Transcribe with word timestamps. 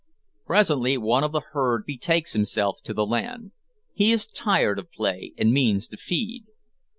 Presently 0.47 0.97
one 0.97 1.23
of 1.23 1.31
the 1.31 1.41
herd 1.51 1.85
betakes 1.85 2.33
himself 2.33 2.81
to 2.85 2.93
the 2.95 3.05
land. 3.05 3.51
He 3.93 4.11
is 4.11 4.25
tired 4.25 4.79
of 4.79 4.91
play, 4.91 5.33
and 5.37 5.53
means 5.53 5.87
to 5.89 5.97
feed. 5.97 6.45